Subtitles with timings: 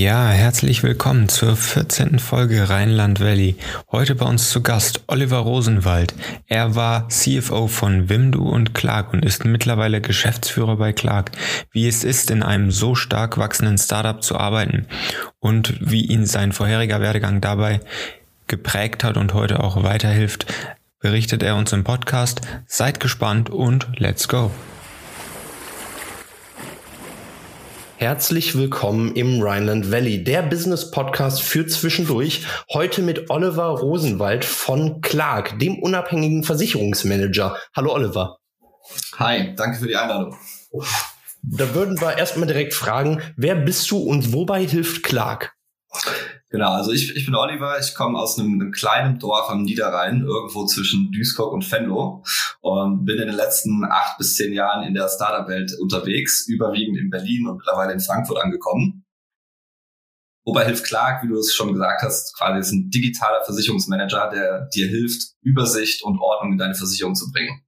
[0.00, 2.20] Ja, herzlich willkommen zur 14.
[2.20, 3.56] Folge Rheinland Valley.
[3.92, 6.14] Heute bei uns zu Gast Oliver Rosenwald.
[6.46, 11.32] Er war CFO von Wimdu und Clark und ist mittlerweile Geschäftsführer bei Clark.
[11.70, 14.86] Wie es ist, in einem so stark wachsenden Startup zu arbeiten
[15.38, 17.80] und wie ihn sein vorheriger Werdegang dabei
[18.46, 20.46] geprägt hat und heute auch weiterhilft,
[21.00, 22.40] berichtet er uns im Podcast.
[22.66, 24.50] Seid gespannt und let's go!
[28.00, 32.46] Herzlich willkommen im Rhineland Valley, der Business Podcast für zwischendurch.
[32.72, 37.58] Heute mit Oliver Rosenwald von Clark, dem unabhängigen Versicherungsmanager.
[37.76, 38.38] Hallo Oliver.
[39.18, 40.34] Hi, danke für die Einladung.
[41.42, 45.52] Da würden wir erstmal direkt fragen, wer bist du und wobei hilft Clark?
[46.50, 50.22] Genau, also ich, ich bin Oliver, ich komme aus einem, einem, kleinen Dorf am Niederrhein,
[50.22, 52.24] irgendwo zwischen Duisburg und Venlo
[52.60, 57.08] und bin in den letzten acht bis zehn Jahren in der Startup-Welt unterwegs, überwiegend in
[57.08, 59.04] Berlin und mittlerweile in Frankfurt angekommen.
[60.44, 64.68] Wobei hilft Clark, wie du es schon gesagt hast, quasi ist ein digitaler Versicherungsmanager, der
[64.74, 67.62] dir hilft, Übersicht und Ordnung in deine Versicherung zu bringen.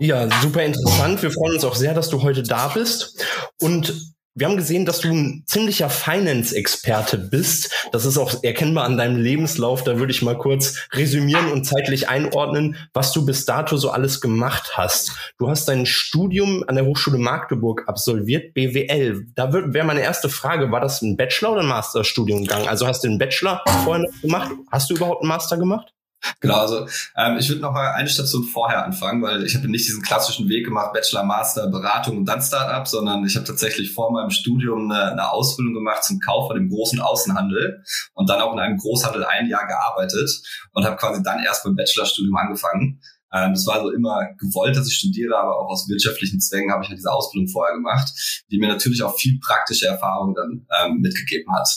[0.00, 1.22] Ja, super interessant.
[1.22, 3.24] Wir freuen uns auch sehr, dass du heute da bist.
[3.60, 7.88] Und wir haben gesehen, dass du ein ziemlicher Finance-Experte bist.
[7.90, 9.82] Das ist auch erkennbar an deinem Lebenslauf.
[9.82, 14.20] Da würde ich mal kurz resümieren und zeitlich einordnen, was du bis dato so alles
[14.20, 15.12] gemacht hast.
[15.38, 19.26] Du hast dein Studium an der Hochschule Magdeburg absolviert, BWL.
[19.34, 22.68] Da wäre meine erste Frage, war das ein Bachelor- oder ein Masterstudiumgang?
[22.68, 24.52] Also hast du einen Bachelor vorher noch gemacht?
[24.70, 25.92] Hast du überhaupt einen Master gemacht?
[26.40, 29.86] Genau, also ähm, ich würde noch mal eine Station vorher anfangen, weil ich habe nicht
[29.86, 34.10] diesen klassischen Weg gemacht, Bachelor, Master, Beratung und dann Startup, sondern ich habe tatsächlich vor
[34.12, 37.82] meinem Studium eine, eine Ausbildung gemacht zum Kaufer im großen Außenhandel
[38.14, 40.30] und dann auch in einem Großhandel ein Jahr gearbeitet
[40.72, 43.00] und habe quasi dann erst beim Bachelorstudium angefangen.
[43.32, 46.82] Ähm, das war also immer gewollt, dass ich studiere, aber auch aus wirtschaftlichen Zwängen habe
[46.82, 48.08] ich halt diese Ausbildung vorher gemacht,
[48.50, 51.68] die mir natürlich auch viel praktische Erfahrung dann ähm, mitgegeben hat.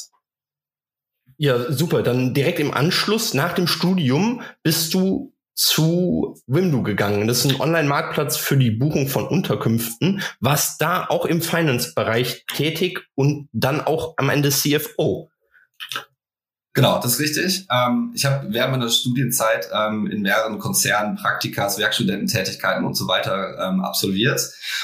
[1.38, 2.04] Ja, super.
[2.04, 7.28] Dann direkt im Anschluss nach dem Studium bist du zu Wimdu gegangen.
[7.28, 10.22] Das ist ein Online-Marktplatz für die Buchung von Unterkünften.
[10.40, 15.30] Was da auch im Finance-Bereich tätig und dann auch am Ende CFO.
[16.76, 17.68] Genau, das ist richtig.
[17.70, 23.60] Ähm, ich habe während meiner Studienzeit ähm, in mehreren Konzernen Praktikas, Werkstudententätigkeiten und so weiter
[23.60, 24.42] ähm, absolviert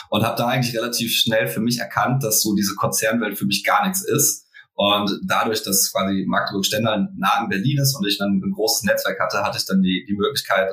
[0.09, 3.63] und habe da eigentlich relativ schnell für mich erkannt, dass so diese Konzernwelt für mich
[3.63, 4.48] gar nichts ist
[4.81, 9.19] und dadurch, dass quasi Magdeburg-Stendal nah in Berlin ist und ich dann ein großes Netzwerk
[9.19, 10.71] hatte, hatte ich dann die, die Möglichkeit,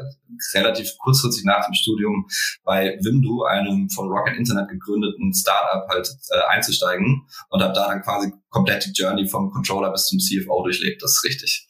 [0.54, 2.28] relativ kurzfristig nach dem Studium
[2.62, 8.02] bei Wimdu, einem von Rocket Internet gegründeten Startup, halt äh, einzusteigen und habe da dann
[8.02, 11.02] quasi komplett die Journey vom Controller bis zum CFO durchlebt.
[11.02, 11.66] Das ist richtig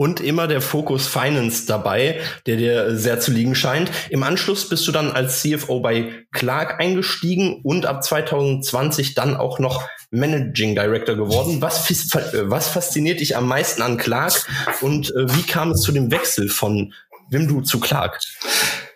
[0.00, 3.90] und immer der Fokus Finance dabei, der dir sehr zu liegen scheint.
[4.08, 9.58] Im Anschluss bist du dann als CFO bei Clark eingestiegen und ab 2020 dann auch
[9.58, 11.60] noch Managing Director geworden.
[11.60, 14.46] Was, was fasziniert dich am meisten an Clark
[14.80, 16.94] und äh, wie kam es zu dem Wechsel von
[17.28, 18.20] Wimdu zu Clark?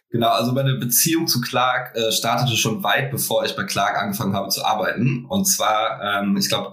[0.09, 4.35] Genau, also meine Beziehung zu Clark äh, startete schon weit, bevor ich bei Clark angefangen
[4.35, 5.27] habe zu arbeiten.
[5.29, 6.71] Und zwar, ähm, ich glaube,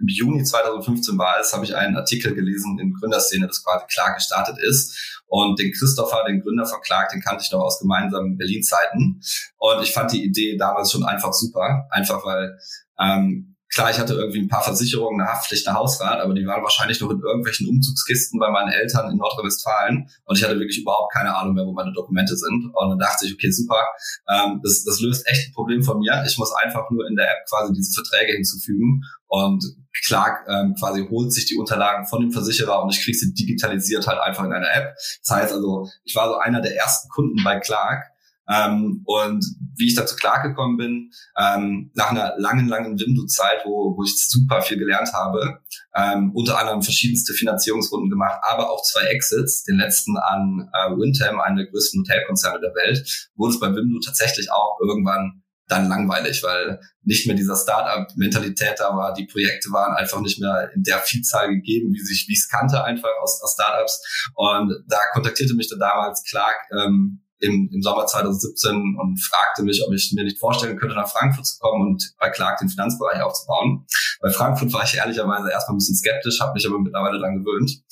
[0.00, 4.16] im Juni 2015 war es, habe ich einen Artikel gelesen in Gründerszene, das quasi Clark
[4.16, 5.22] gestartet ist.
[5.26, 9.20] Und den Christopher, den Gründer Clark, den kannte ich noch aus gemeinsamen Berlin-Zeiten.
[9.58, 11.86] Und ich fand die Idee damals schon einfach super.
[11.90, 12.58] Einfach weil
[12.98, 16.62] ähm, Klar, ich hatte irgendwie ein paar Versicherungen, eine Haftpflicht, eine Hausrat, aber die waren
[16.62, 21.12] wahrscheinlich noch in irgendwelchen Umzugskisten bei meinen Eltern in Nordrhein-Westfalen und ich hatte wirklich überhaupt
[21.12, 22.72] keine Ahnung mehr, wo meine Dokumente sind.
[22.74, 23.86] Und dann dachte ich, okay, super,
[24.28, 26.24] ähm, das, das löst echt ein Problem von mir.
[26.26, 29.64] Ich muss einfach nur in der App quasi diese Verträge hinzufügen und
[30.04, 34.06] Clark ähm, quasi holt sich die Unterlagen von dem Versicherer und ich kriege sie digitalisiert
[34.06, 34.94] halt einfach in einer App.
[35.22, 38.09] Das heißt also, ich war so einer der ersten Kunden bei Clark,
[38.50, 39.44] ähm, und
[39.76, 44.60] wie ich dazu klargekommen bin, ähm, nach einer langen, langen Window-Zeit, wo, wo ich super
[44.62, 45.60] viel gelernt habe,
[45.94, 51.40] ähm, unter anderem verschiedenste Finanzierungsrunden gemacht, aber auch zwei Exits, den letzten an äh, Windham,
[51.40, 56.42] einen der größten Hotelkonzerne der Welt, wurde es bei Wimdu tatsächlich auch irgendwann dann langweilig,
[56.42, 59.14] weil nicht mehr dieser Startup-Mentalität da war.
[59.14, 62.82] Die Projekte waren einfach nicht mehr in der Vielzahl gegeben, wie sich wie es kannte
[62.82, 64.30] einfach aus, aus Startups.
[64.34, 69.82] Und da kontaktierte mich dann damals Clark ähm, im, im Sommer 2017 und fragte mich,
[69.86, 73.22] ob ich mir nicht vorstellen könnte, nach Frankfurt zu kommen und bei Clark den Finanzbereich
[73.22, 73.86] aufzubauen.
[74.20, 77.82] Bei Frankfurt war ich ehrlicherweise erstmal ein bisschen skeptisch, habe mich aber mittlerweile daran gewöhnt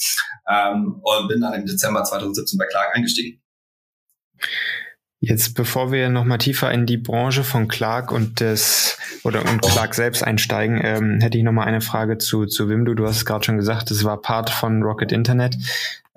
[0.49, 3.41] ähm, und bin dann im Dezember 2017 bei Clark eingestiegen.
[5.21, 9.95] Jetzt, bevor wir nochmal tiefer in die Branche von Clark und des oder und Clark
[9.95, 12.95] selbst einsteigen, ähm, hätte ich nochmal eine Frage zu, zu Wimdu.
[12.95, 15.57] Du hast es gerade schon gesagt, es war Part von Rocket Internet.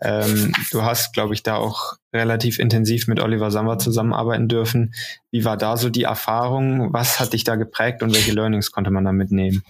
[0.01, 4.93] Ähm, du hast, glaube ich, da auch relativ intensiv mit Oliver Samba zusammenarbeiten dürfen.
[5.29, 6.91] Wie war da so die Erfahrung?
[6.93, 9.63] Was hat dich da geprägt und welche Learnings konnte man da mitnehmen?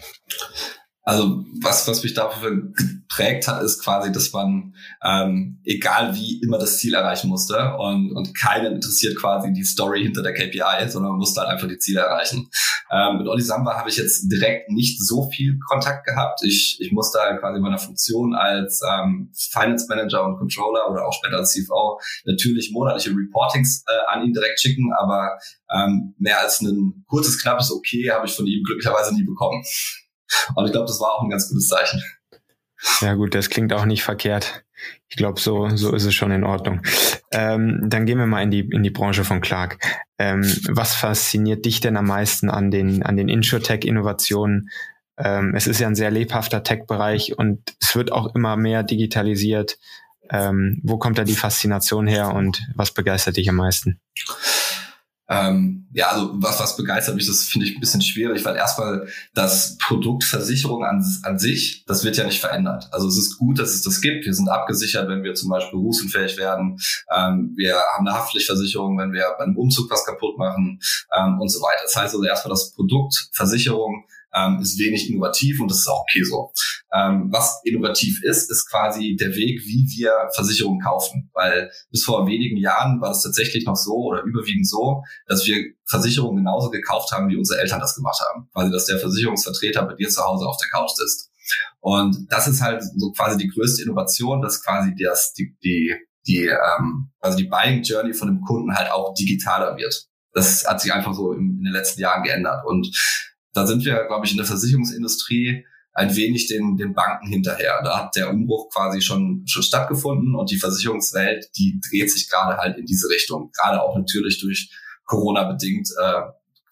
[1.03, 6.59] Also was, was mich dafür geprägt hat, ist quasi, dass man ähm, egal wie immer
[6.59, 11.13] das Ziel erreichen musste und, und keinen interessiert quasi die Story hinter der KPI, sondern
[11.13, 12.49] man musste halt einfach die Ziele erreichen.
[12.91, 16.41] Ähm, mit Oli Samba habe ich jetzt direkt nicht so viel Kontakt gehabt.
[16.43, 21.13] Ich, ich musste halt quasi meiner Funktion als ähm, Finance Manager und Controller oder auch
[21.13, 25.39] später als CFO natürlich monatliche Reportings äh, an ihn direkt schicken, aber
[25.73, 29.63] ähm, mehr als ein kurzes, knappes Okay habe ich von ihm glücklicherweise nie bekommen.
[30.55, 32.03] Und ich glaube, das war auch ein ganz gutes Zeichen.
[33.01, 34.63] Ja gut, das klingt auch nicht verkehrt.
[35.07, 36.81] Ich glaube, so, so ist es schon in Ordnung.
[37.31, 39.77] Ähm, dann gehen wir mal in die, in die Branche von Clark.
[40.17, 44.69] Ähm, was fasziniert dich denn am meisten an den, an den Insurtech-Innovationen?
[45.17, 49.77] Ähm, es ist ja ein sehr lebhafter Tech-Bereich und es wird auch immer mehr digitalisiert.
[50.31, 53.99] Ähm, wo kommt da die Faszination her und was begeistert dich am meisten?
[55.31, 59.07] Ähm, ja, also was, was begeistert mich, das finde ich ein bisschen schwierig, weil erstmal
[59.33, 62.89] das Produkt Versicherung an, an sich, das wird ja nicht verändert.
[62.91, 64.25] Also es ist gut, dass es das gibt.
[64.25, 66.77] Wir sind abgesichert, wenn wir zum Beispiel berufsunfähig werden.
[67.15, 70.81] Ähm, wir haben eine Haftpflichtversicherung, wenn wir bei einem Umzug was kaputt machen
[71.17, 71.83] ähm, und so weiter.
[71.83, 76.01] Das heißt also erstmal das Produkt Versicherung ähm, ist wenig innovativ und das ist auch
[76.01, 76.51] okay so.
[76.93, 81.29] Ähm, was innovativ ist, ist quasi der Weg, wie wir Versicherungen kaufen.
[81.33, 85.73] Weil bis vor wenigen Jahren war das tatsächlich noch so oder überwiegend so, dass wir
[85.85, 88.49] Versicherungen genauso gekauft haben, wie unsere Eltern das gemacht haben.
[88.53, 91.29] Quasi, dass der Versicherungsvertreter bei dir zu Hause auf der Couch sitzt.
[91.79, 95.95] Und das ist halt so quasi die größte Innovation, dass quasi das, die, die,
[96.27, 100.07] die, ähm, also die Buying Journey von dem Kunden halt auch digitaler wird.
[100.33, 102.63] Das hat sich einfach so in, in den letzten Jahren geändert.
[102.65, 102.87] Und
[103.53, 107.81] da sind wir, glaube ich, in der Versicherungsindustrie ein wenig den, den Banken hinterher.
[107.83, 112.57] Da hat der Umbruch quasi schon, schon stattgefunden und die Versicherungswelt, die dreht sich gerade
[112.57, 113.51] halt in diese Richtung.
[113.51, 114.71] Gerade auch natürlich durch
[115.05, 116.21] Corona bedingt äh,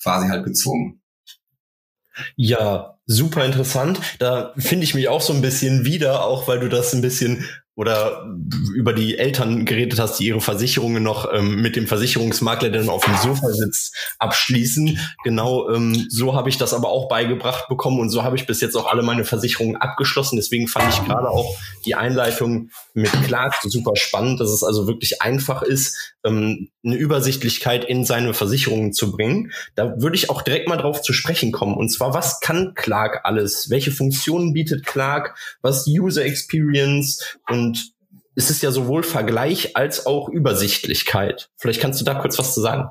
[0.01, 1.01] quasi halt gezwungen.
[2.35, 3.99] Ja, super interessant.
[4.19, 7.45] Da finde ich mich auch so ein bisschen wieder, auch weil du das ein bisschen
[7.79, 8.25] oder
[8.75, 13.05] über die Eltern geredet hast, die ihre Versicherungen noch ähm, mit dem Versicherungsmakler, der auf
[13.05, 14.99] dem Sofa sitzt, abschließen.
[15.23, 18.59] Genau ähm, so habe ich das aber auch beigebracht bekommen und so habe ich bis
[18.59, 20.35] jetzt auch alle meine Versicherungen abgeschlossen.
[20.35, 21.55] Deswegen fand ich gerade auch
[21.85, 27.85] die Einleitung mit Clark super spannend, dass es also wirklich einfach ist, ähm, eine Übersichtlichkeit
[27.85, 29.51] in seine Versicherungen zu bringen.
[29.75, 31.75] Da würde ich auch direkt mal drauf zu sprechen kommen.
[31.75, 33.69] Und zwar, was kann Clark alles?
[33.69, 35.37] Welche Funktionen bietet Clark?
[35.61, 37.37] Was User Experience?
[37.47, 37.68] Und
[38.35, 41.49] es ist ja sowohl Vergleich als auch Übersichtlichkeit.
[41.57, 42.89] Vielleicht kannst du da kurz was zu sagen.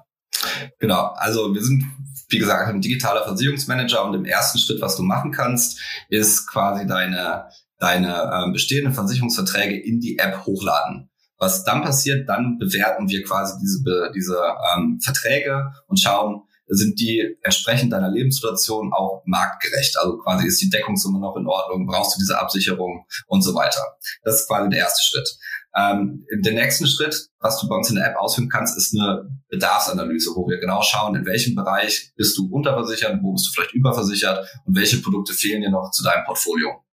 [0.78, 1.84] Genau, also wir sind,
[2.28, 6.86] wie gesagt, ein digitaler Versicherungsmanager und im ersten Schritt, was du machen kannst, ist quasi
[6.86, 7.46] deine,
[7.78, 11.10] deine ähm, bestehenden Versicherungsverträge in die App hochladen.
[11.38, 13.80] Was dann passiert, dann bewerten wir quasi diese,
[14.14, 14.38] diese
[14.74, 19.96] ähm, Verträge und schauen, sind die entsprechend deiner Lebenssituation auch marktgerecht?
[19.98, 21.86] Also quasi ist die Deckungssumme noch in Ordnung?
[21.86, 23.80] Brauchst du diese Absicherung und so weiter?
[24.22, 25.38] Das ist quasi der erste Schritt.
[25.76, 29.28] Ähm, der nächste Schritt, was du bei uns in der App ausführen kannst, ist eine
[29.48, 33.74] Bedarfsanalyse, wo wir genau schauen, in welchem Bereich bist du unterversichert, wo bist du vielleicht
[33.74, 36.84] überversichert und welche Produkte fehlen dir noch zu deinem Portfolio.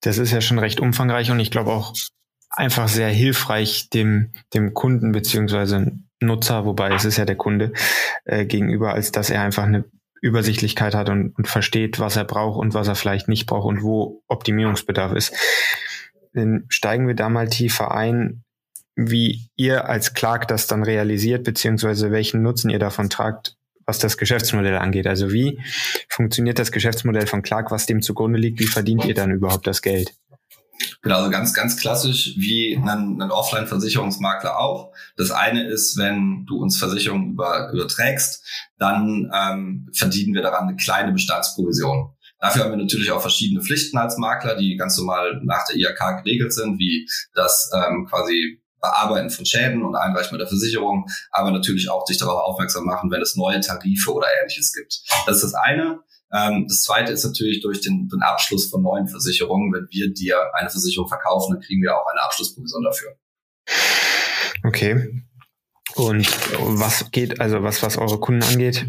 [0.00, 1.92] Das ist ja schon recht umfangreich und ich glaube auch
[2.50, 7.72] einfach sehr hilfreich dem, dem Kunden beziehungsweise Nutzer, wobei es ist ja der Kunde
[8.24, 9.84] äh, gegenüber, als dass er einfach eine
[10.20, 13.82] Übersichtlichkeit hat und, und versteht, was er braucht und was er vielleicht nicht braucht und
[13.82, 15.34] wo Optimierungsbedarf ist.
[16.32, 18.42] Dann steigen wir da mal tiefer ein,
[18.96, 23.56] wie ihr als Clark das dann realisiert, beziehungsweise welchen Nutzen ihr davon tragt,
[23.86, 25.06] was das Geschäftsmodell angeht.
[25.06, 25.60] Also wie
[26.08, 28.58] funktioniert das Geschäftsmodell von Clark, was dem zugrunde liegt?
[28.58, 30.14] Wie verdient ihr dann überhaupt das Geld?
[31.02, 34.92] Genau, also ganz, ganz klassisch wie ein, ein Offline-Versicherungsmakler auch.
[35.16, 38.44] Das eine ist, wenn du uns Versicherungen über, überträgst,
[38.78, 42.10] dann ähm, verdienen wir daran eine kleine Bestandsprovision.
[42.40, 46.22] Dafür haben wir natürlich auch verschiedene Pflichten als Makler, die ganz normal nach der IHK
[46.22, 51.50] geregelt sind, wie das ähm, quasi Bearbeiten von Schäden und Einreichen mit der Versicherung, aber
[51.50, 55.00] natürlich auch dich darauf aufmerksam machen, wenn es neue Tarife oder ähnliches gibt.
[55.26, 55.98] Das ist das eine.
[56.32, 59.72] Ähm, das zweite ist natürlich durch den, den Abschluss von neuen Versicherungen.
[59.72, 63.16] Wenn wir dir eine Versicherung verkaufen, dann kriegen wir auch eine Abschlussprovision dafür.
[64.64, 65.24] Okay.
[65.94, 66.28] Und
[66.78, 68.86] was geht, also was, was eure Kunden angeht,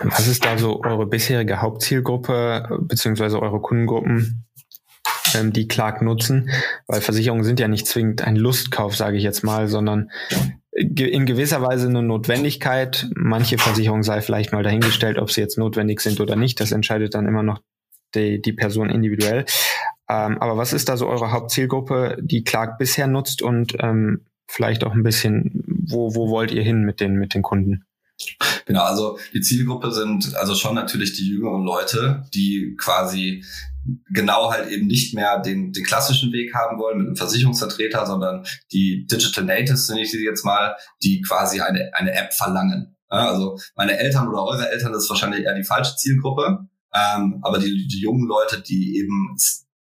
[0.00, 4.44] was ist da so eure bisherige Hauptzielgruppe, beziehungsweise eure Kundengruppen?
[5.34, 6.50] ähm, die Clark nutzen,
[6.86, 10.10] weil Versicherungen sind ja nicht zwingend ein Lustkauf, sage ich jetzt mal, sondern
[10.78, 13.08] in gewisser Weise eine Notwendigkeit.
[13.14, 16.60] Manche Versicherungen sei vielleicht mal dahingestellt, ob sie jetzt notwendig sind oder nicht.
[16.60, 17.60] Das entscheidet dann immer noch
[18.14, 19.44] die, die Person individuell.
[20.08, 24.84] Ähm, aber was ist da so eure Hauptzielgruppe, die Clark bisher nutzt und ähm, vielleicht
[24.84, 27.84] auch ein bisschen, wo, wo wollt ihr hin mit den, mit den Kunden?
[28.68, 33.42] Genau, also die Zielgruppe sind also schon natürlich die jüngeren Leute, die quasi
[34.10, 38.44] genau halt eben nicht mehr den, den klassischen Weg haben wollen mit einem Versicherungsvertreter, sondern
[38.70, 42.94] die Digital Natives, nenne ich sie jetzt mal, die quasi eine, eine App verlangen.
[43.08, 46.68] Also meine Eltern oder eure Eltern, das ist wahrscheinlich eher die falsche Zielgruppe.
[46.92, 49.34] Ähm, aber die, die jungen Leute, die eben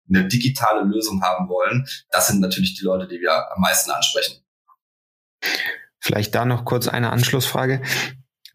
[0.08, 4.44] eine digitale Lösung haben wollen, das sind natürlich die Leute, die wir am meisten ansprechen.
[6.00, 7.82] Vielleicht da noch kurz eine Anschlussfrage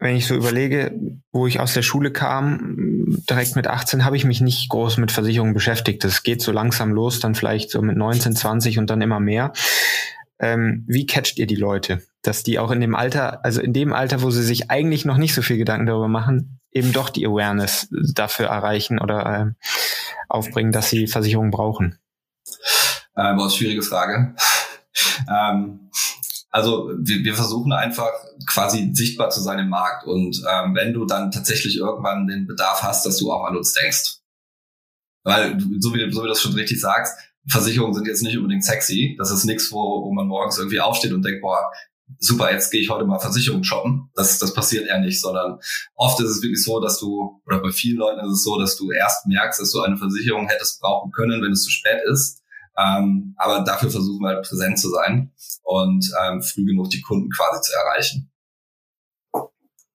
[0.01, 0.99] wenn ich so überlege,
[1.31, 5.11] wo ich aus der Schule kam, direkt mit 18 habe ich mich nicht groß mit
[5.11, 6.03] Versicherungen beschäftigt.
[6.03, 9.53] Das geht so langsam los, dann vielleicht so mit 19, 20 und dann immer mehr.
[10.39, 12.01] Ähm, wie catcht ihr die Leute?
[12.23, 15.17] Dass die auch in dem Alter, also in dem Alter, wo sie sich eigentlich noch
[15.17, 19.67] nicht so viel Gedanken darüber machen, eben doch die Awareness dafür erreichen oder äh,
[20.29, 21.99] aufbringen, dass sie Versicherungen brauchen?
[23.15, 24.33] Äh, boah, schwierige Frage.
[25.29, 25.91] ähm,
[26.51, 28.11] also wir, wir versuchen einfach
[28.45, 30.05] quasi sichtbar zu sein im Markt.
[30.05, 33.73] Und ähm, wenn du dann tatsächlich irgendwann den Bedarf hast, dass du auch an uns
[33.73, 34.17] denkst.
[35.23, 37.17] Weil, so wie, so wie du das schon richtig sagst,
[37.47, 39.15] Versicherungen sind jetzt nicht unbedingt sexy.
[39.17, 41.71] Das ist nichts, wo, wo man morgens irgendwie aufsteht und denkt, boah,
[42.19, 44.09] super, jetzt gehe ich heute mal Versicherung shoppen.
[44.15, 45.59] Das, das passiert eher nicht, sondern
[45.95, 48.75] oft ist es wirklich so, dass du, oder bei vielen Leuten ist es so, dass
[48.75, 52.40] du erst merkst, dass du eine Versicherung hättest brauchen können, wenn es zu spät ist.
[52.77, 55.31] Ähm, aber dafür versuchen wir halt präsent zu sein
[55.63, 58.31] und ähm, früh genug die Kunden quasi zu erreichen.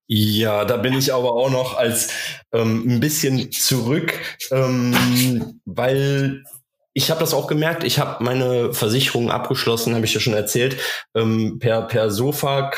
[0.09, 2.11] Ja, da bin ich aber auch noch als
[2.52, 4.14] ähm, ein bisschen zurück,
[4.52, 6.45] ähm, weil
[6.92, 7.83] ich habe das auch gemerkt.
[7.83, 10.80] Ich habe meine Versicherung abgeschlossen, habe ich ja schon erzählt,
[11.14, 12.71] ähm, per per Sofa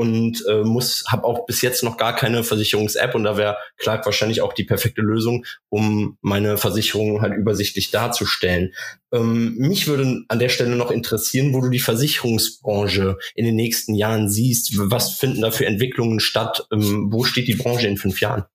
[0.00, 4.06] und äh, muss habe auch bis jetzt noch gar keine Versicherungs-App und da wäre Clark
[4.06, 8.72] wahrscheinlich auch die perfekte Lösung, um meine Versicherung halt übersichtlich darzustellen.
[9.12, 13.94] Ähm, mich würde an der Stelle noch interessieren, wo du die Versicherungsbranche in den nächsten
[13.94, 14.72] Jahren siehst.
[14.74, 16.66] Was finden da für Entwicklungen statt?
[16.72, 18.46] Ähm, wo steht die Branche in fünf Jahren?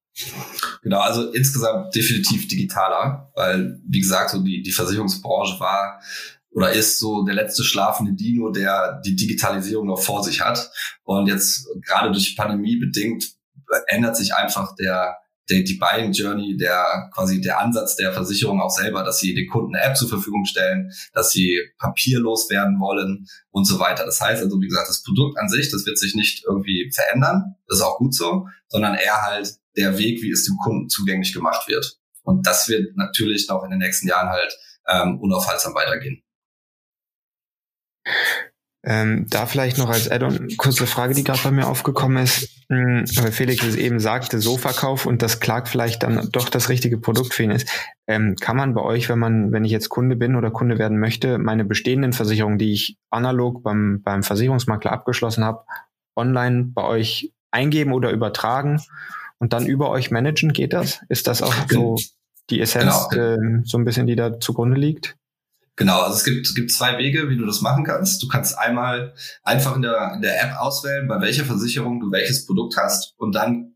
[0.82, 6.00] Genau, also insgesamt definitiv digitaler, weil wie gesagt, so die, die Versicherungsbranche war
[6.56, 10.72] oder ist so der letzte schlafende Dino, der die Digitalisierung noch vor sich hat.
[11.04, 13.26] Und jetzt gerade durch Pandemie bedingt
[13.88, 15.18] ändert sich einfach der,
[15.50, 19.50] der die Buying Journey, der quasi der Ansatz der Versicherung auch selber, dass sie den
[19.50, 24.06] Kunden eine App zur Verfügung stellen, dass sie papierlos werden wollen und so weiter.
[24.06, 27.56] Das heißt also, wie gesagt, das Produkt an sich, das wird sich nicht irgendwie verändern,
[27.68, 31.34] das ist auch gut so, sondern eher halt der Weg, wie es dem Kunden zugänglich
[31.34, 32.00] gemacht wird.
[32.24, 34.58] Und das wird natürlich noch in den nächsten Jahren halt
[34.88, 36.22] ähm, unaufhaltsam weitergehen.
[38.88, 42.78] Ähm, da vielleicht noch als Add-on kurze Frage, die gerade bei mir aufgekommen ist, mh,
[42.78, 47.00] hm, weil Felix es eben sagte, So-Verkauf und das Clark vielleicht dann doch das richtige
[47.00, 47.68] Produkt für ihn ist.
[48.06, 51.00] Ähm, kann man bei euch, wenn man, wenn ich jetzt Kunde bin oder Kunde werden
[51.00, 55.64] möchte, meine bestehenden Versicherungen, die ich analog beim, beim Versicherungsmakler abgeschlossen habe,
[56.16, 58.84] online bei euch eingeben oder übertragen
[59.40, 60.54] und dann über euch managen?
[60.54, 61.02] Geht das?
[61.10, 61.96] Ist das auch so
[62.52, 63.34] die Essenz, genau.
[63.34, 65.18] äh, so ein bisschen, die da zugrunde liegt?
[65.78, 68.24] Genau, also es gibt, gibt zwei Wege, wie du das machen kannst.
[68.24, 69.14] Du kannst einmal
[69.44, 73.36] einfach in der, in der App auswählen, bei welcher Versicherung du welches Produkt hast und
[73.36, 73.76] dann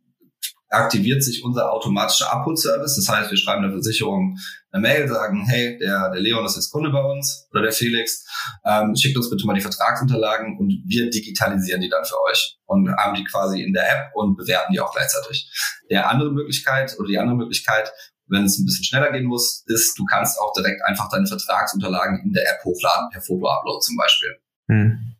[0.69, 2.95] aktiviert sich unser automatischer Abholservice.
[2.95, 4.37] Das heißt, wir schreiben der Versicherung
[4.71, 8.23] eine Mail, sagen, hey, der, der Leon ist jetzt Kunde bei uns oder der Felix,
[8.63, 12.87] ähm, schickt uns bitte mal die Vertragsunterlagen und wir digitalisieren die dann für euch und
[12.95, 15.51] haben die quasi in der App und bewerten die auch gleichzeitig.
[15.89, 17.91] Der andere Möglichkeit oder die andere Möglichkeit,
[18.29, 22.21] wenn es ein bisschen schneller gehen muss, ist, du kannst auch direkt einfach deine Vertragsunterlagen
[22.23, 24.37] in der App hochladen, per Foto-Upload zum Beispiel.
[24.67, 25.15] Hm.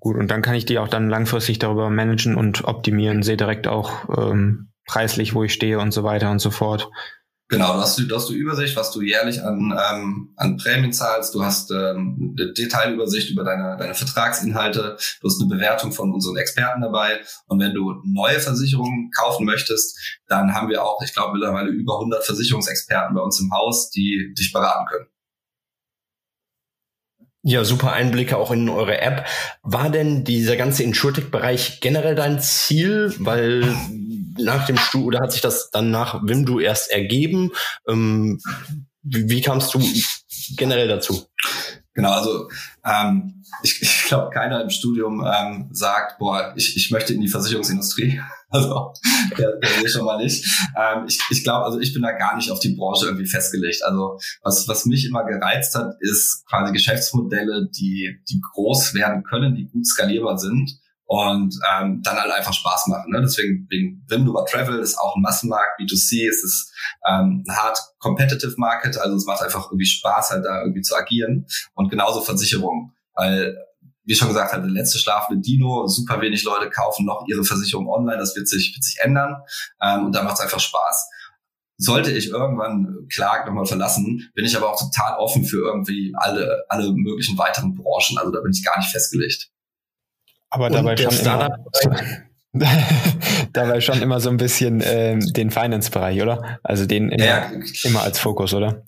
[0.00, 3.66] Gut, und dann kann ich die auch dann langfristig darüber managen und optimieren, sehe direkt
[3.66, 6.90] auch ähm, preislich, wo ich stehe und so weiter und so fort.
[7.48, 11.32] Genau, du hast, du hast du Übersicht, was du jährlich an, ähm, an Prämien zahlst,
[11.32, 16.36] du hast ähm, eine Detailübersicht über deine, deine Vertragsinhalte, du hast eine Bewertung von unseren
[16.38, 21.34] Experten dabei und wenn du neue Versicherungen kaufen möchtest, dann haben wir auch, ich glaube
[21.34, 25.06] mittlerweile über 100 Versicherungsexperten bei uns im Haus, die dich beraten können.
[27.48, 29.24] Ja, super Einblicke auch in eure App.
[29.62, 33.14] War denn dieser ganze Insurtech-Bereich generell dein Ziel?
[33.20, 33.72] Weil
[34.38, 37.52] nach dem Stuhl oder hat sich das dann nach Wimdu erst ergeben?
[37.88, 38.40] Ähm,
[39.02, 39.80] wie, wie kamst du
[40.56, 41.26] generell dazu?
[41.94, 42.50] Genau, also
[42.84, 47.28] ähm, ich, ich glaube, keiner im Studium ähm, sagt, boah, ich, ich möchte in die
[47.28, 48.20] Versicherungsindustrie.
[48.48, 48.92] Also
[49.36, 50.46] der, der will schon mal nicht.
[50.78, 53.82] Ähm, ich ich glaube, also ich bin da gar nicht auf die Branche irgendwie festgelegt.
[53.84, 59.56] Also was, was mich immer gereizt hat, ist quasi Geschäftsmodelle, die, die groß werden können,
[59.56, 63.12] die gut skalierbar sind und ähm, dann halt einfach Spaß machen.
[63.12, 63.22] Ne?
[63.22, 66.72] Deswegen wegen Vim über Travel ist auch ein Massenmarkt, B2C, es ist
[67.08, 70.96] ähm, ein hard competitive Market, also es macht einfach irgendwie Spaß, halt da irgendwie zu
[70.96, 73.56] agieren und genauso Versicherungen, weil
[74.04, 77.88] wie schon gesagt, halt der letzte schlafende Dino, super wenig Leute kaufen noch ihre Versicherung
[77.88, 79.36] online, das wird sich, wird sich ändern
[79.82, 81.08] ähm, und da macht es einfach Spaß.
[81.78, 86.64] Sollte ich irgendwann Clark nochmal verlassen, bin ich aber auch total offen für irgendwie alle,
[86.68, 88.16] alle möglichen weiteren Branchen.
[88.16, 89.50] Also da bin ich gar nicht festgelegt.
[90.50, 91.58] Aber dabei schon, immer,
[93.52, 96.58] dabei schon immer so ein bisschen äh, den Finance-Bereich, oder?
[96.62, 97.50] Also den immer, ja,
[97.84, 98.84] immer als Fokus, oder?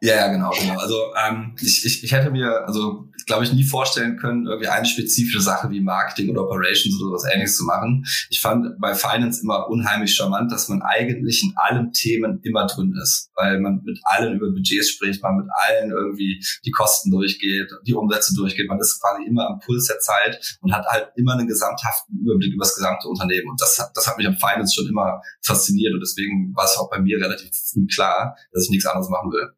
[0.00, 0.78] Ja, ja, genau, genau.
[0.78, 4.86] Also ähm, ich, ich, ich hätte mir, also glaube ich, nie vorstellen können, irgendwie eine
[4.86, 8.04] spezifische Sache wie Marketing oder Operations oder was ähnliches zu machen.
[8.30, 12.94] Ich fand bei Finance immer unheimlich charmant, dass man eigentlich in allen Themen immer drin
[13.00, 17.70] ist, weil man mit allen über Budgets spricht, man mit allen irgendwie die Kosten durchgeht,
[17.86, 18.68] die Umsätze durchgeht.
[18.68, 22.54] Man ist quasi immer am Puls der Zeit und hat halt immer einen gesamthaften Überblick
[22.54, 23.50] über das gesamte Unternehmen.
[23.50, 26.90] Und das, das hat mich am Finance schon immer fasziniert und deswegen war es auch
[26.90, 29.52] bei mir relativ früh klar, dass ich nichts anderes machen will.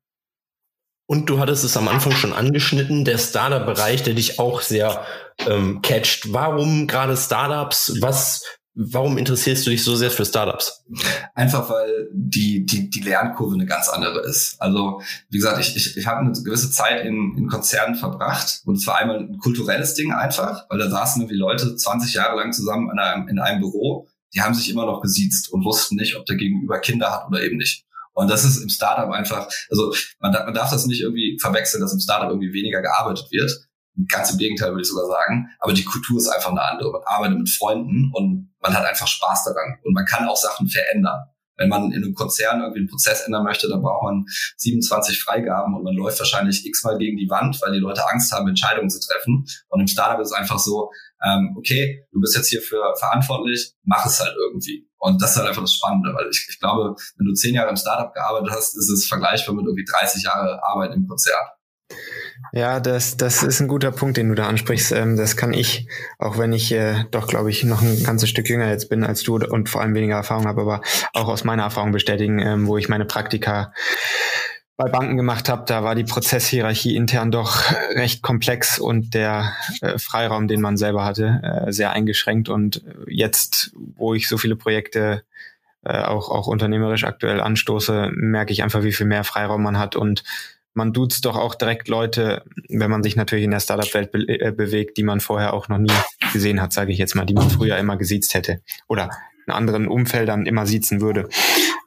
[1.11, 5.05] Und du hattest es am Anfang schon angeschnitten, der Startup-Bereich, der dich auch sehr
[5.45, 6.33] ähm, catcht.
[6.33, 7.97] Warum gerade Startups?
[8.01, 10.85] Was, warum interessierst du dich so sehr für Startups?
[11.35, 14.55] Einfach weil die, die, die Lernkurve eine ganz andere ist.
[14.61, 18.77] Also, wie gesagt, ich, ich, ich habe eine gewisse Zeit in, in Konzernen verbracht und
[18.77, 22.53] es war einmal ein kulturelles Ding einfach, weil da saßen irgendwie Leute 20 Jahre lang
[22.53, 26.15] zusammen in einem, in einem Büro, die haben sich immer noch gesiezt und wussten nicht,
[26.15, 27.85] ob der Gegenüber Kinder hat oder eben nicht.
[28.21, 31.95] Und das ist im Startup einfach, also man, man darf das nicht irgendwie verwechseln, dass
[31.95, 33.51] im Startup irgendwie weniger gearbeitet wird.
[34.09, 35.49] Ganz im Gegenteil würde ich sogar sagen.
[35.59, 36.93] Aber die Kultur ist einfach eine andere.
[36.93, 39.79] Man arbeitet mit Freunden und man hat einfach Spaß daran.
[39.85, 41.19] Und man kann auch Sachen verändern.
[41.57, 44.27] Wenn man in einem Konzern irgendwie einen Prozess ändern möchte, dann braucht man
[44.59, 48.49] 27 Freigaben und man läuft wahrscheinlich x-mal gegen die Wand, weil die Leute Angst haben,
[48.49, 49.47] Entscheidungen zu treffen.
[49.69, 50.91] Und im Startup ist es einfach so,
[51.25, 54.90] ähm, okay, du bist jetzt hier für verantwortlich, mach es halt irgendwie.
[55.01, 57.71] Und das ist halt einfach das Spannende, weil ich, ich glaube, wenn du zehn Jahre
[57.71, 61.41] im Startup gearbeitet hast, ist es vergleichbar mit irgendwie 30 Jahre Arbeit im Konzern.
[62.53, 64.93] Ja, das, das ist ein guter Punkt, den du da ansprichst.
[64.93, 68.49] Ähm, das kann ich, auch wenn ich äh, doch, glaube ich, noch ein ganzes Stück
[68.49, 70.81] jünger jetzt bin als du und vor allem weniger Erfahrung habe, aber
[71.15, 73.73] auch aus meiner Erfahrung bestätigen, ähm, wo ich meine Praktika
[74.81, 79.99] bei Banken gemacht habe, da war die Prozesshierarchie intern doch recht komplex und der äh,
[79.99, 82.49] Freiraum, den man selber hatte, äh, sehr eingeschränkt.
[82.49, 85.23] Und jetzt, wo ich so viele Projekte
[85.85, 89.97] äh, auch, auch unternehmerisch aktuell anstoße, merke ich einfach, wie viel mehr Freiraum man hat
[89.97, 90.25] und
[90.73, 94.51] man duzt doch auch direkt Leute, wenn man sich natürlich in der Startup-Welt be äh,
[94.51, 95.93] bewegt, die man vorher auch noch nie
[96.33, 99.11] gesehen hat, sage ich jetzt mal, die man früher immer gesiezt hätte oder
[99.47, 101.29] in anderen Umfeldern immer siezen würde.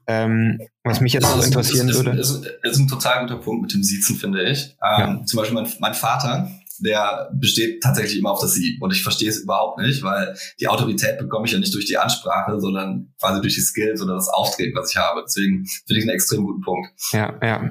[0.08, 2.20] Ähm, was mich jetzt also interessieren ist, würde.
[2.20, 4.76] Ist, ist, ist, ein total guter Punkt mit dem Siezen, finde ich.
[4.84, 5.26] Ähm, ja.
[5.26, 8.78] Zum Beispiel mein, mein Vater, der besteht tatsächlich immer auf das Sie.
[8.82, 11.98] Und ich verstehe es überhaupt nicht, weil die Autorität bekomme ich ja nicht durch die
[11.98, 15.24] Ansprache, sondern quasi durch die Skills oder das Auftreten, was ich habe.
[15.26, 16.90] Deswegen finde ich einen extrem guten Punkt.
[17.12, 17.70] Ja, ja.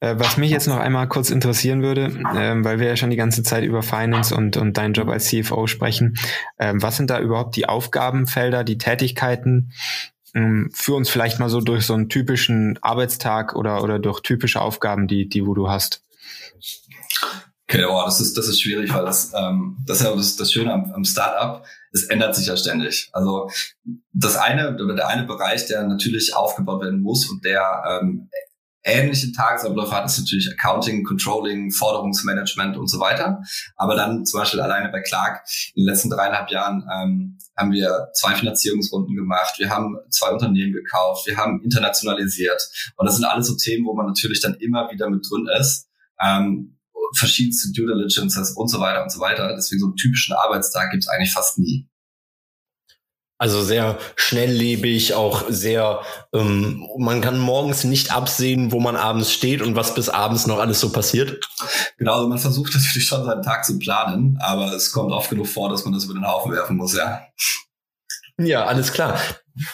[0.00, 3.16] Äh, was mich jetzt noch einmal kurz interessieren würde, äh, weil wir ja schon die
[3.16, 6.14] ganze Zeit über Finance und, und deinen Job als CFO sprechen.
[6.56, 9.72] Äh, was sind da überhaupt die Aufgabenfelder, die Tätigkeiten,
[10.34, 14.60] ähm, Führ uns vielleicht mal so durch so einen typischen Arbeitstag oder, oder durch typische
[14.60, 16.02] Aufgaben, die, die wo du hast.
[17.68, 20.52] Okay, boah, das ist, das ist schwierig, weil das, ähm, das ist ja das, das
[20.52, 23.08] Schöne am, am Startup, es ändert sich ja ständig.
[23.12, 23.50] Also
[24.12, 28.28] das eine oder der eine Bereich, der natürlich aufgebaut werden muss und der ähm,
[28.84, 33.42] ähnliche Tagesabläufe hat, ist natürlich Accounting, Controlling, Forderungsmanagement und so weiter.
[33.76, 38.08] Aber dann zum Beispiel alleine bei Clark in den letzten dreieinhalb Jahren ähm, haben wir
[38.14, 42.70] zwei Finanzierungsrunden gemacht, wir haben zwei Unternehmen gekauft, wir haben internationalisiert.
[42.96, 45.88] Und das sind alles so Themen, wo man natürlich dann immer wieder mit drin ist.
[46.20, 46.78] Ähm,
[47.14, 49.54] verschiedenste Due Diligences und so weiter und so weiter.
[49.54, 51.88] Deswegen so einen typischen Arbeitstag gibt es eigentlich fast nie.
[53.42, 56.02] Also sehr schnelllebig, auch sehr,
[56.32, 60.60] ähm, man kann morgens nicht absehen, wo man abends steht und was bis abends noch
[60.60, 61.44] alles so passiert.
[61.98, 65.48] Genau, also man versucht natürlich schon seinen Tag zu planen, aber es kommt oft genug
[65.48, 67.22] vor, dass man das über den Haufen werfen muss, ja.
[68.38, 69.18] Ja, alles klar.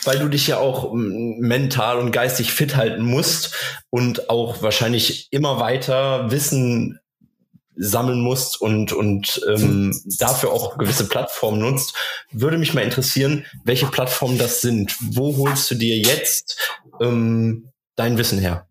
[0.05, 3.55] Weil du dich ja auch ähm, mental und geistig fit halten musst
[3.91, 7.01] und auch wahrscheinlich immer weiter Wissen
[7.79, 11.95] sammeln musst und, und ähm, dafür auch gewisse Plattformen nutzt,
[12.33, 14.97] würde mich mal interessieren, welche Plattformen das sind.
[15.01, 16.59] Wo holst du dir jetzt
[17.01, 18.67] ähm, dein Wissen her?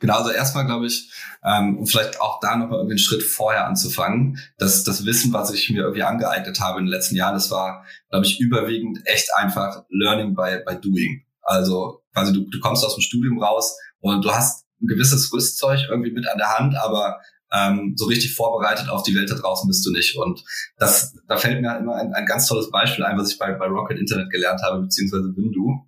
[0.00, 1.10] Genau, also erstmal glaube ich,
[1.44, 5.52] ähm, um vielleicht auch da nochmal irgendwie einen Schritt vorher anzufangen, dass das Wissen, was
[5.52, 9.28] ich mir irgendwie angeeignet habe in den letzten Jahren, das war, glaube ich, überwiegend echt
[9.36, 11.24] einfach Learning by, by Doing.
[11.42, 15.80] Also quasi du, du kommst aus dem Studium raus und du hast ein gewisses Rüstzeug
[15.88, 17.20] irgendwie mit an der Hand, aber
[17.52, 20.16] ähm, so richtig vorbereitet auf die Welt da draußen bist du nicht.
[20.16, 20.42] Und
[20.76, 23.66] das, da fällt mir immer ein, ein ganz tolles Beispiel ein, was ich bei, bei
[23.66, 25.87] Rocket Internet gelernt habe, beziehungsweise Windu.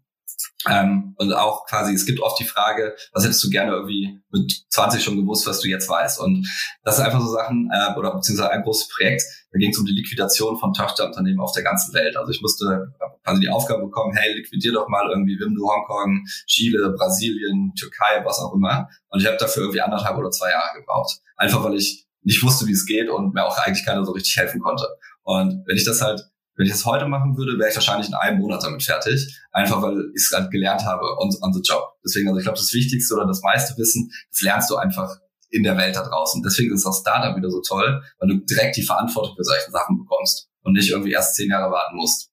[0.68, 4.66] Ähm, und auch quasi, es gibt oft die Frage, was hättest du gerne irgendwie mit
[4.68, 6.20] 20 schon gewusst, was du jetzt weißt?
[6.20, 6.46] Und
[6.84, 9.86] das sind einfach so Sachen, äh, oder beziehungsweise ein großes Projekt, da ging es um
[9.86, 12.16] die Liquidation von Tochterunternehmen auf der ganzen Welt.
[12.16, 12.92] Also ich musste
[13.24, 18.38] quasi die Aufgabe bekommen, hey, liquidier doch mal irgendwie Wimdu, Hongkong, Chile, Brasilien, Türkei, was
[18.38, 18.88] auch immer.
[19.08, 21.20] Und ich habe dafür irgendwie anderthalb oder zwei Jahre gebraucht.
[21.36, 24.36] Einfach weil ich nicht wusste, wie es geht und mir auch eigentlich keiner so richtig
[24.36, 24.86] helfen konnte.
[25.22, 26.29] Und wenn ich das halt
[26.60, 29.34] wenn ich das heute machen würde, wäre ich wahrscheinlich in einem Monat damit fertig.
[29.50, 31.94] Einfach weil ich es halt gelernt habe on, on the job.
[32.04, 35.08] Deswegen, also ich glaube, das Wichtigste oder das meiste Wissen, das lernst du einfach
[35.48, 36.42] in der Welt da draußen.
[36.42, 39.96] Deswegen ist auch Startup wieder so toll, weil du direkt die Verantwortung für solche Sachen
[39.96, 42.30] bekommst und nicht irgendwie erst zehn Jahre warten musst.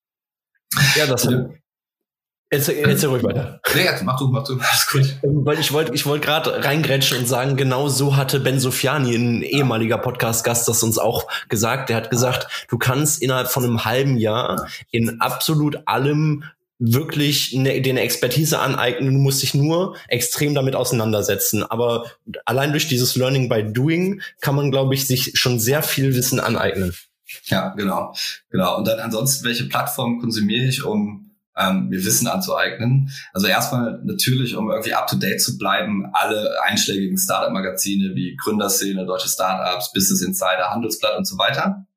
[0.97, 1.47] Ja, das, ja.
[2.49, 3.59] Erzähl, erzähl ruhig weiter.
[3.75, 5.19] Nee, mach du, mach du, alles gut.
[5.21, 9.15] Ähm, weil ich wollte ich wollte gerade reingrätschen und sagen, genau so hatte Ben Sofiani,
[9.15, 11.89] ein ehemaliger Podcast-Gast, das uns auch gesagt.
[11.89, 16.45] Der hat gesagt, du kannst innerhalb von einem halben Jahr in absolut allem
[16.79, 19.13] wirklich dir eine Expertise aneignen.
[19.13, 21.63] Du musst dich nur extrem damit auseinandersetzen.
[21.63, 22.05] Aber
[22.45, 26.39] allein durch dieses Learning by Doing kann man, glaube ich, sich schon sehr viel Wissen
[26.39, 26.93] aneignen.
[27.45, 28.13] Ja, genau,
[28.49, 28.77] genau.
[28.77, 31.26] Und dann ansonsten, welche Plattform konsumiere ich, um
[31.57, 33.11] ähm, Wissen anzueignen.
[33.33, 39.91] Also erstmal natürlich, um irgendwie up-to-date zu bleiben, alle einschlägigen Startup-Magazine wie Gründerszene, Deutsche Startups,
[39.91, 41.87] Business Insider, Handelsblatt und so weiter.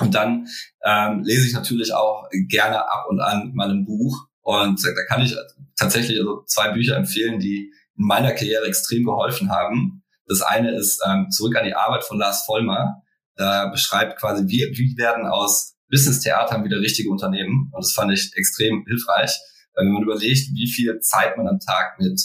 [0.00, 0.46] Und dann
[0.84, 4.26] ähm, lese ich natürlich auch gerne ab und an mal ein Buch.
[4.40, 5.36] Und da kann ich
[5.76, 10.02] tatsächlich also zwei Bücher empfehlen, die in meiner Karriere extrem geholfen haben.
[10.26, 13.02] Das eine ist ähm, Zurück an die Arbeit von Lars Vollmer.
[13.36, 17.70] Da beschreibt quasi, wie, wie werden aus Business-Theater haben wieder richtige Unternehmen.
[17.72, 19.38] Und das fand ich extrem hilfreich.
[19.74, 22.20] Weil wenn man überlegt, wie viel Zeit man am Tag mit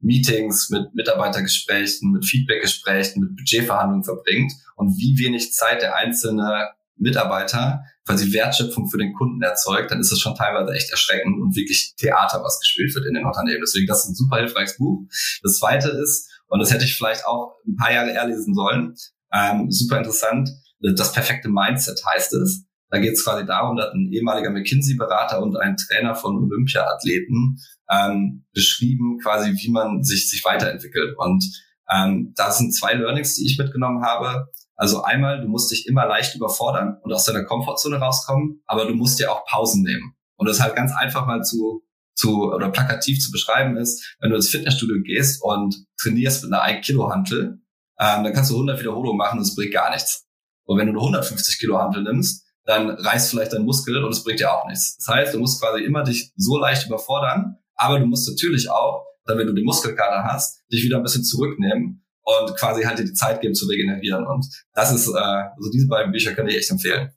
[0.00, 7.82] Meetings, mit Mitarbeitergesprächen, mit Feedbackgesprächen, mit Budgetverhandlungen verbringt und wie wenig Zeit der einzelne Mitarbeiter
[8.06, 11.94] quasi Wertschöpfung für den Kunden erzeugt, dann ist das schon teilweise echt erschreckend und wirklich
[11.96, 13.62] Theater, was gespielt wird in den Unternehmen.
[13.62, 15.06] Deswegen, das ist ein super hilfreiches Buch.
[15.42, 18.94] Das zweite ist, und das hätte ich vielleicht auch ein paar Jahre eher lesen sollen,
[19.32, 20.50] ähm, super interessant,
[20.80, 22.64] das perfekte Mindset heißt es.
[22.94, 27.58] Da geht es quasi darum, dass ein ehemaliger McKinsey-Berater und ein Trainer von Olympia-Athleten
[27.90, 31.16] ähm, beschrieben, quasi, wie man sich, sich weiterentwickelt.
[31.18, 31.44] Und
[31.92, 34.46] ähm, da sind zwei Learnings, die ich mitgenommen habe.
[34.76, 38.94] Also einmal, du musst dich immer leicht überfordern und aus deiner Komfortzone rauskommen, aber du
[38.94, 40.14] musst dir auch Pausen nehmen.
[40.36, 41.82] Und das halt ganz einfach mal zu,
[42.14, 46.62] zu oder plakativ zu beschreiben ist, wenn du ins Fitnessstudio gehst und trainierst mit einer
[46.62, 47.58] 1 Kilo Hantel,
[47.98, 50.28] ähm, dann kannst du 100 Wiederholungen machen und es bringt gar nichts.
[50.62, 54.24] Und wenn du eine 150 Kilo Hantel nimmst, dann reißt vielleicht dein Muskel und es
[54.24, 54.96] bringt dir auch nichts.
[54.96, 59.04] Das heißt, du musst quasi immer dich so leicht überfordern, aber du musst natürlich auch,
[59.26, 63.04] dann wenn du den Muskelkater hast, dich wieder ein bisschen zurücknehmen und quasi halt dir
[63.04, 64.26] die Zeit geben zu regenerieren.
[64.26, 67.10] Und das ist, äh, also diese beiden Bücher kann ich echt empfehlen.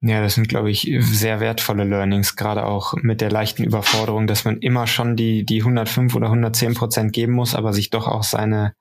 [0.00, 4.44] Ja, das sind, glaube ich, sehr wertvolle Learnings, gerade auch mit der leichten Überforderung, dass
[4.44, 8.22] man immer schon die, die 105 oder 110 Prozent geben muss, aber sich doch auch
[8.22, 8.74] seine,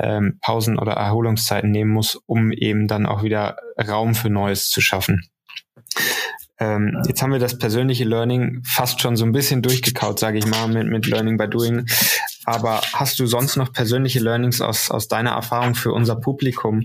[0.00, 4.80] ähm, Pausen oder Erholungszeiten nehmen muss, um eben dann auch wieder Raum für Neues zu
[4.80, 5.28] schaffen.
[6.58, 10.46] Ähm, jetzt haben wir das persönliche Learning fast schon so ein bisschen durchgekaut, sage ich
[10.46, 11.86] mal, mit, mit Learning by Doing.
[12.46, 16.84] Aber hast du sonst noch persönliche Learnings aus, aus deiner Erfahrung für unser Publikum,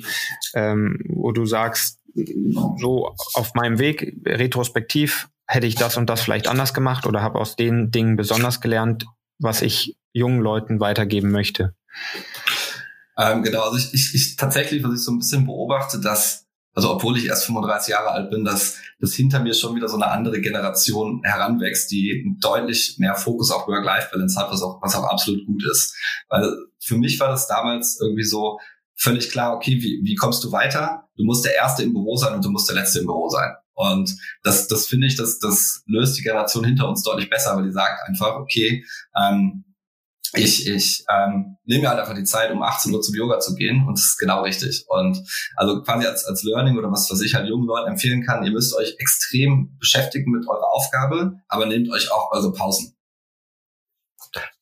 [0.53, 1.99] ähm, wo du sagst,
[2.77, 7.39] so auf meinem Weg, retrospektiv, hätte ich das und das vielleicht anders gemacht oder habe
[7.39, 9.05] aus den Dingen besonders gelernt,
[9.39, 11.73] was ich jungen Leuten weitergeben möchte?
[13.17, 16.91] Ähm, genau, also ich, ich, ich tatsächlich, was ich so ein bisschen beobachte, dass, also
[16.91, 20.07] obwohl ich erst 35 Jahre alt bin, dass, dass hinter mir schon wieder so eine
[20.07, 25.45] andere Generation heranwächst, die deutlich mehr Fokus auf Work-Life-Balance hat, was auch, was auch absolut
[25.45, 25.95] gut ist.
[26.29, 28.59] Weil für mich war das damals irgendwie so
[28.95, 31.09] völlig klar, okay, wie, wie kommst du weiter?
[31.17, 33.51] Du musst der Erste im Büro sein und du musst der Letzte im Büro sein.
[33.73, 37.63] Und das, das finde ich, das, das löst die Generation hinter uns deutlich besser, weil
[37.63, 38.85] die sagt einfach, okay,
[39.19, 39.65] ähm,
[40.33, 43.55] ich, ich ähm, nehme mir halt einfach die Zeit, um 18 Uhr zum Yoga zu
[43.55, 44.85] gehen und das ist genau richtig.
[44.87, 45.21] Und
[45.55, 48.51] also quasi als, als Learning oder was, was ich halt jungen Leuten empfehlen kann, ihr
[48.51, 52.95] müsst euch extrem beschäftigen mit eurer Aufgabe, aber nehmt euch auch eure Pausen.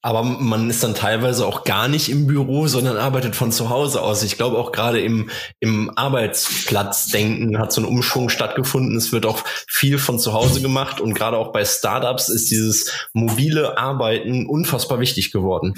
[0.01, 4.01] Aber man ist dann teilweise auch gar nicht im Büro, sondern arbeitet von zu Hause
[4.01, 4.23] aus.
[4.23, 5.29] Ich glaube auch gerade im,
[5.59, 8.97] im Arbeitsplatzdenken hat so ein Umschwung stattgefunden.
[8.97, 12.91] Es wird auch viel von zu Hause gemacht und gerade auch bei Startups ist dieses
[13.13, 15.75] mobile Arbeiten unfassbar wichtig geworden.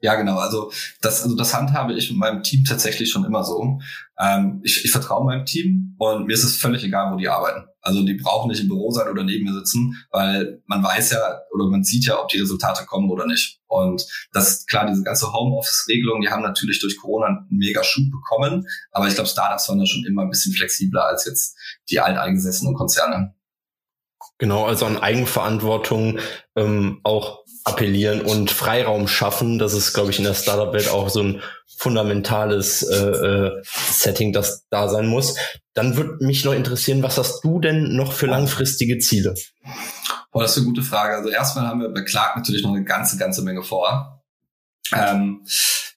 [0.00, 0.38] Ja, genau.
[0.38, 3.80] Also das, also das handhabe ich mit meinem Team tatsächlich schon immer so.
[4.18, 7.66] Ähm, ich, ich vertraue meinem Team und mir ist es völlig egal, wo die arbeiten.
[7.80, 11.40] Also die brauchen nicht im Büro sein oder neben mir sitzen, weil man weiß ja
[11.52, 13.60] oder man sieht ja, ob die Resultate kommen oder nicht.
[13.66, 18.66] Und das klar, diese ganze Homeoffice-Regelung, die haben natürlich durch Corona einen mega Schub bekommen,
[18.90, 21.56] aber ich glaube, Startups waren da schon immer ein bisschen flexibler als jetzt
[21.90, 23.34] die alteingesessenen Konzerne.
[24.38, 26.18] Genau, also an Eigenverantwortung
[26.56, 29.58] ähm, auch appellieren und Freiraum schaffen.
[29.58, 31.42] Das ist, glaube ich, in der Startup-Welt auch so ein
[31.78, 35.36] fundamentales äh, äh, Setting, das da sein muss.
[35.72, 39.34] Dann würde mich noch interessieren, was hast du denn noch für langfristige Ziele?
[40.30, 41.16] Boah, das ist eine gute Frage.
[41.16, 44.22] Also erstmal haben wir bei Clark natürlich noch eine ganze, ganze Menge vor.
[44.92, 45.44] Ähm,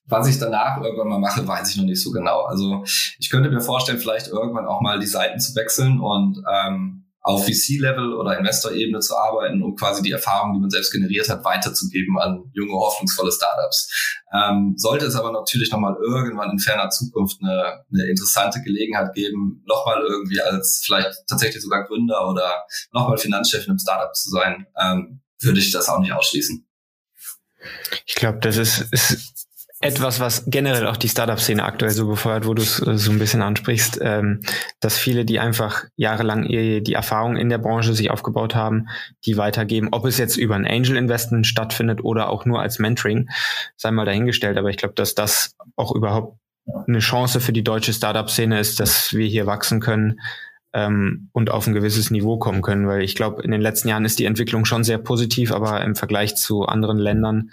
[0.06, 2.44] was ich danach irgendwann mal mache, weiß ich noch nicht so genau.
[2.44, 2.82] Also
[3.18, 7.44] ich könnte mir vorstellen, vielleicht irgendwann auch mal die Seiten zu wechseln und ähm, auf
[7.44, 12.18] VC-Level oder Investor-Ebene zu arbeiten, um quasi die Erfahrung, die man selbst generiert hat, weiterzugeben
[12.18, 14.22] an junge, hoffnungsvolle Startups.
[14.32, 19.62] Ähm, sollte es aber natürlich nochmal irgendwann in ferner Zukunft eine, eine interessante Gelegenheit geben,
[19.66, 24.66] nochmal irgendwie als vielleicht tatsächlich sogar Gründer oder nochmal Finanzchef in einem Startup zu sein,
[24.80, 26.66] ähm, würde ich das auch nicht ausschließen.
[28.06, 29.37] Ich glaube, das ist, ist
[29.80, 33.18] etwas, was generell auch die Startup-Szene aktuell so befeuert, wo du es äh, so ein
[33.18, 34.40] bisschen ansprichst, ähm,
[34.80, 38.88] dass viele, die einfach jahrelang die Erfahrung in der Branche sich aufgebaut haben,
[39.24, 43.28] die weitergeben, ob es jetzt über ein Angel-Investment stattfindet oder auch nur als Mentoring,
[43.76, 44.58] sei mal dahingestellt.
[44.58, 46.38] Aber ich glaube, dass das auch überhaupt
[46.86, 50.20] eine Chance für die deutsche Startup-Szene ist, dass wir hier wachsen können
[50.72, 52.88] ähm, und auf ein gewisses Niveau kommen können.
[52.88, 55.94] Weil ich glaube, in den letzten Jahren ist die Entwicklung schon sehr positiv, aber im
[55.94, 57.50] Vergleich zu anderen Ländern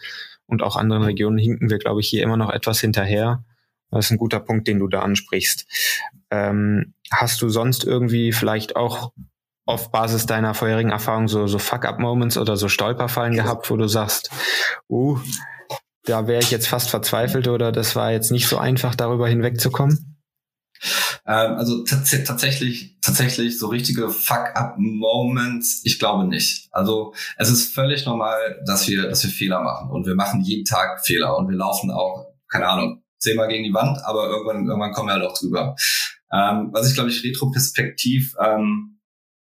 [0.47, 3.43] und auch anderen Regionen hinken wir, glaube ich, hier immer noch etwas hinterher.
[3.91, 5.65] Das ist ein guter Punkt, den du da ansprichst.
[6.31, 9.11] Ähm, hast du sonst irgendwie vielleicht auch
[9.65, 14.29] auf Basis deiner vorherigen Erfahrung so, so Fuck-up-Moments oder so Stolperfallen gehabt, wo du sagst,
[14.89, 15.17] uh,
[16.03, 20.14] da wäre ich jetzt fast verzweifelt oder das war jetzt nicht so einfach, darüber hinwegzukommen?
[21.27, 26.69] Ähm, also tatsächlich, tatsächlich so richtige Fuck-up-Moments, ich glaube nicht.
[26.71, 30.65] Also es ist völlig normal, dass wir, dass wir Fehler machen und wir machen jeden
[30.65, 34.91] Tag Fehler und wir laufen auch, keine Ahnung, zehnmal gegen die Wand, aber irgendwann, irgendwann
[34.91, 35.75] kommen wir halt auch drüber.
[36.31, 38.99] Ähm, was ich glaube ich retroperspektiv ähm,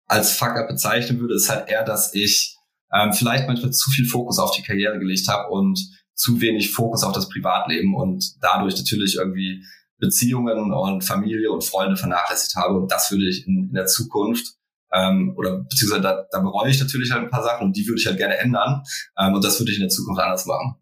[0.05, 2.57] als Fuck-up bezeichnen würde, ist halt eher, dass ich
[2.91, 5.79] ähm, vielleicht manchmal zu viel Fokus auf die Karriere gelegt habe und
[6.13, 9.63] zu wenig Fokus auf das Privatleben und dadurch natürlich irgendwie
[9.99, 12.75] Beziehungen und Familie und Freunde vernachlässigt habe.
[12.75, 14.55] Und das würde ich in, in der Zukunft
[14.93, 17.99] ähm, oder beziehungsweise da, da bereue ich natürlich halt ein paar Sachen und die würde
[17.99, 18.83] ich halt gerne ändern.
[19.17, 20.75] Ähm, und das würde ich in der Zukunft anders machen.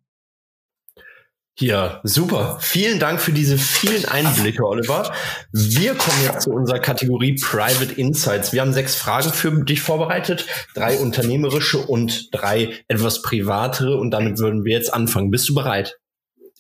[1.60, 2.60] Ja, super.
[2.62, 5.12] Vielen Dank für diese vielen Einblicke, Oliver.
[5.51, 8.53] Wir kommen jetzt zu unserer Kategorie Private Insights.
[8.53, 13.97] Wir haben sechs Fragen für dich vorbereitet, drei unternehmerische und drei etwas privatere.
[13.97, 15.32] Und damit würden wir jetzt anfangen.
[15.32, 15.97] Bist du bereit?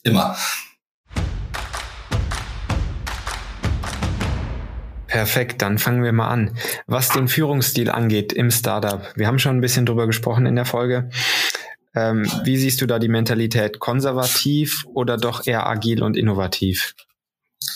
[0.01, 0.35] Immer.
[5.07, 6.57] Perfekt, dann fangen wir mal an.
[6.85, 10.65] Was den Führungsstil angeht im Startup, wir haben schon ein bisschen drüber gesprochen in der
[10.65, 11.09] Folge.
[11.95, 13.79] Ähm, wie siehst du da die Mentalität?
[13.79, 16.93] Konservativ oder doch eher agil und innovativ?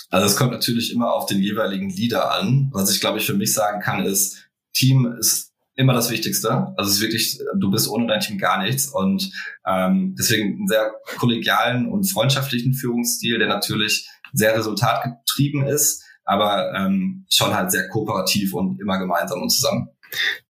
[0.10, 2.70] Also es kommt natürlich immer auf den jeweiligen Leader an.
[2.74, 6.74] Was ich glaube ich für mich sagen kann, ist, Team ist immer das Wichtigste.
[6.78, 8.88] Also es ist wirklich, du bist ohne dein Team gar nichts.
[8.88, 9.32] Und
[9.66, 17.26] ähm, deswegen einen sehr kollegialen und freundschaftlichen Führungsstil, der natürlich sehr resultatgetrieben ist aber ähm,
[17.30, 19.90] schon halt sehr kooperativ und immer gemeinsam und zusammen.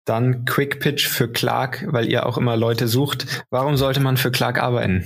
[0.05, 3.45] Dann Quick Pitch für Clark, weil ihr auch immer Leute sucht.
[3.49, 5.05] Warum sollte man für Clark arbeiten?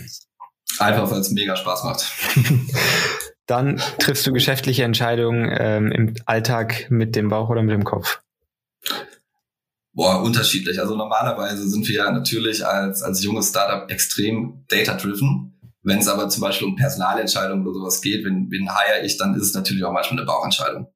[0.79, 2.11] Einfach, weil es mega Spaß macht.
[3.47, 8.21] Dann triffst du geschäftliche Entscheidungen ähm, im Alltag mit dem Bauch oder mit dem Kopf?
[9.93, 10.79] Boah, unterschiedlich.
[10.79, 15.54] Also normalerweise sind wir ja natürlich als, als junges Startup extrem data-driven.
[15.85, 19.35] Wenn es aber zum Beispiel um Personalentscheidungen oder sowas geht, wenn, wen hire ich, dann
[19.35, 20.87] ist es natürlich auch manchmal eine Bauchentscheidung.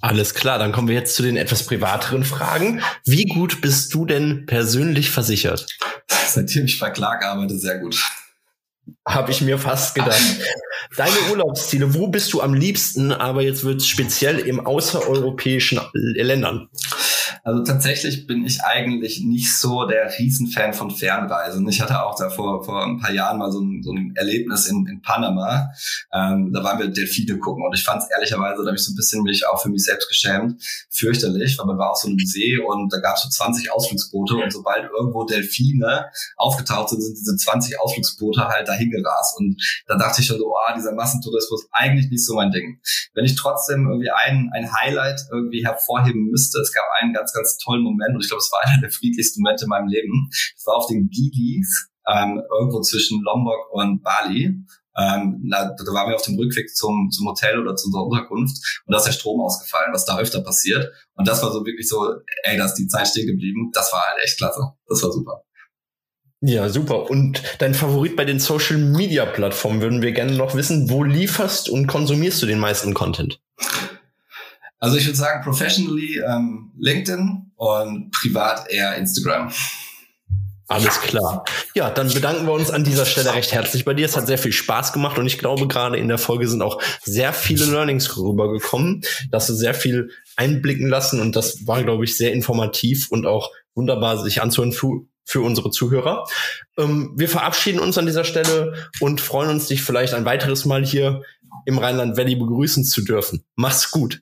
[0.00, 2.82] Alles klar, dann kommen wir jetzt zu den etwas privateren Fragen.
[3.04, 5.66] Wie gut bist du denn persönlich versichert?
[6.08, 8.02] Seitdem ich bei Clark arbeite, sehr gut.
[9.06, 10.22] Habe ich mir fast gedacht.
[10.96, 16.68] Deine Urlaubsziele, wo bist du am liebsten, aber jetzt wird es speziell im außereuropäischen Ländern?
[17.46, 21.68] Also tatsächlich bin ich eigentlich nicht so der Riesenfan von Fernreisen.
[21.68, 24.66] Ich hatte auch da vor, vor ein paar Jahren mal so ein, so ein Erlebnis
[24.66, 25.70] in, in Panama.
[26.12, 28.90] Ähm, da waren wir Delfine gucken und ich fand es ehrlicherweise, da habe ich so
[28.90, 32.18] ein bisschen mich auch für mich selbst geschämt, fürchterlich, weil man war auf so einem
[32.18, 36.06] See und da gab es so 20 Ausflugsboote und sobald irgendwo Delfine
[36.36, 39.38] aufgetaucht sind, sind diese 20 Ausflugsboote halt dahin gerast.
[39.38, 42.80] Und da dachte ich schon so, oh, dieser Massentourismus eigentlich nicht so mein Ding.
[43.14, 47.58] Wenn ich trotzdem irgendwie ein, ein Highlight irgendwie hervorheben müsste, es gab einen ganz ganz
[47.58, 50.28] tollen Moment und ich glaube, es war einer der friedlichsten Momente in meinem Leben.
[50.30, 54.64] Das war auf den Gigis ähm, irgendwo zwischen Lombok und Bali.
[54.98, 58.56] Ähm, na, da waren wir auf dem Rückweg zum, zum Hotel oder zu unserer Unterkunft
[58.86, 60.90] und da ist der Strom ausgefallen, was da öfter passiert.
[61.14, 63.70] Und das war so wirklich so, ey, da ist die Zeit stehen geblieben.
[63.74, 64.72] Das war halt echt klasse.
[64.88, 65.42] Das war super.
[66.40, 67.10] Ja, super.
[67.10, 70.90] Und dein Favorit bei den Social Media Plattformen würden wir gerne noch wissen.
[70.90, 73.40] Wo lieferst und konsumierst du den meisten Content?
[74.78, 79.50] Also ich würde sagen, professionally ähm, LinkedIn und privat eher Instagram.
[80.68, 81.44] Alles klar.
[81.74, 84.04] Ja, dann bedanken wir uns an dieser Stelle recht herzlich bei dir.
[84.04, 86.82] Es hat sehr viel Spaß gemacht und ich glaube, gerade in der Folge sind auch
[87.04, 92.16] sehr viele Learnings rübergekommen, dass du sehr viel einblicken lassen und das war, glaube ich,
[92.16, 96.24] sehr informativ und auch wunderbar, sich anzuhören für, für unsere Zuhörer.
[96.76, 100.84] Ähm, wir verabschieden uns an dieser Stelle und freuen uns, dich vielleicht ein weiteres Mal
[100.84, 101.22] hier
[101.64, 103.44] im Rheinland Valley begrüßen zu dürfen.
[103.54, 104.20] Mach's gut.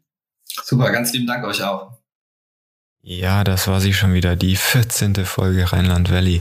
[0.63, 1.93] Super, ganz lieben Dank euch auch.
[3.07, 5.27] Ja, das war sie schon wieder, die 14.
[5.27, 6.41] Folge Rheinland Valley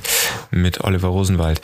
[0.49, 1.59] mit Oliver Rosenwald.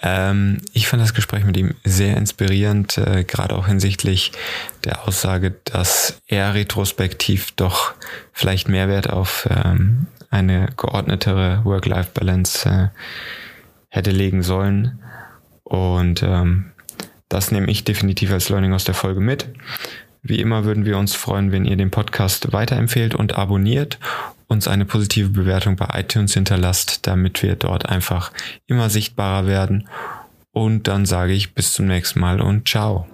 [0.00, 4.32] Ähm, ich fand das Gespräch mit ihm sehr inspirierend, äh, gerade auch hinsichtlich
[4.84, 7.92] der Aussage, dass er retrospektiv doch
[8.32, 12.88] vielleicht Mehrwert auf ähm, eine geordnetere Work-Life-Balance äh,
[13.88, 15.02] hätte legen sollen.
[15.62, 16.72] Und ähm,
[17.28, 19.48] das nehme ich definitiv als Learning aus der Folge mit.
[20.22, 23.98] Wie immer würden wir uns freuen, wenn ihr den Podcast weiterempfehlt und abonniert,
[24.48, 28.32] uns eine positive Bewertung bei iTunes hinterlasst, damit wir dort einfach
[28.66, 29.88] immer sichtbarer werden.
[30.52, 33.06] Und dann sage ich bis zum nächsten Mal und ciao.